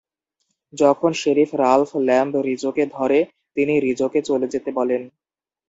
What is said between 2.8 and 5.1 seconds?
ধরে, তিনি রিজোকে চলে যেতে বলেন।